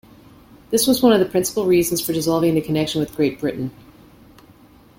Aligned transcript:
This 0.71 0.87
was 0.87 1.03
one 1.03 1.13
of 1.13 1.19
the 1.19 1.27
principal 1.27 1.67
reasons 1.67 2.03
for 2.03 2.11
dissolving 2.11 2.55
the 2.55 2.61
connection 2.61 2.99
with 2.99 3.15
Great 3.15 3.39
Britain. 3.39 3.69